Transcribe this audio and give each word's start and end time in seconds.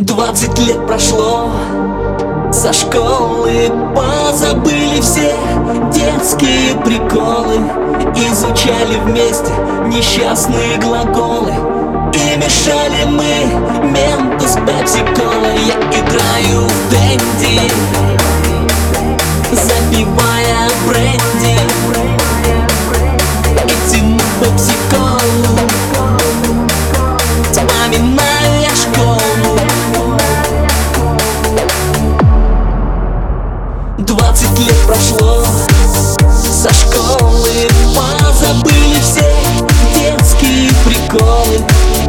Двадцать 0.00 0.58
лет 0.60 0.86
прошло. 0.86 1.50
Со 2.50 2.72
школы 2.72 3.70
Позабыли 3.94 4.98
все 5.02 5.34
детские 5.92 6.74
приколы. 6.82 7.58
Изучали 8.16 8.96
вместе 9.04 9.52
несчастные 9.88 10.78
глаголы. 10.78 11.52
И 12.14 12.36
мешали 12.38 13.04
мы 13.08 13.90
менту 13.90 14.46
с 14.48 14.54
пепси-колой. 14.54 15.58
Я 15.66 15.76
играю 15.76 16.66
в 16.66 16.90
Дэнди 16.90 17.49
лет 34.60 34.76
прошло. 34.86 35.44
Со 36.28 36.72
школы 36.74 37.68
Позабыли 37.94 39.00
все 39.00 39.34
детские 39.94 40.70
приколы 40.84 41.64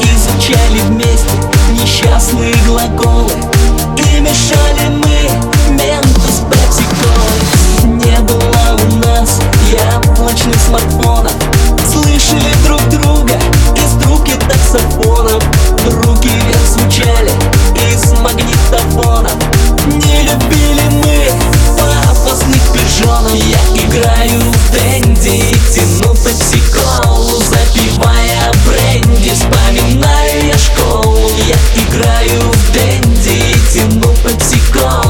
Изучали 0.00 0.80
вместе 0.80 1.32
несчастные 1.70 2.54
глаголы 2.66 3.32
И 3.96 4.20
мешали 4.20 4.88
мы 4.88 5.53
tango 33.94 34.12
pepsi 34.22 34.58
cola 34.72 35.03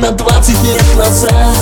на 0.00 0.10
20 0.12 0.62
лет 0.64 0.96
назад. 0.96 1.54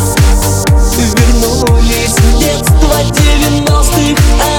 Вернулись 0.96 2.16
в 2.16 2.38
детство 2.38 2.94
90-х 3.10 4.57